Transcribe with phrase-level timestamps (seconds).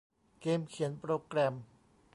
[0.41, 1.53] เกมเขียนโปรแกรม